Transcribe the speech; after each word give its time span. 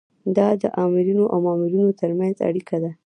دا 0.35 0.47
د 0.61 0.63
آمرینو 0.83 1.25
او 1.33 1.37
مامورینو 1.45 1.97
ترمنځ 1.99 2.35
اړیکه 2.47 2.77
ده. 2.83 2.91